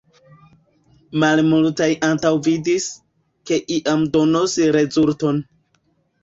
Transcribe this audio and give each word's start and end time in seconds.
Malmultaj 1.23 1.89
antaŭvidis, 2.07 2.87
ke 3.51 3.61
iam 3.77 4.07
donos 4.17 4.57
rezulton. 4.79 5.45